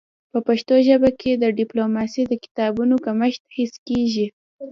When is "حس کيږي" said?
3.55-4.27